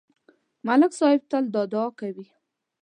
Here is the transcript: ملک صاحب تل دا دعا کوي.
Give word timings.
ملک 0.67 0.91
صاحب 0.99 1.21
تل 1.31 1.43
دا 1.53 1.61
دعا 1.71 1.85
کوي. 1.99 2.25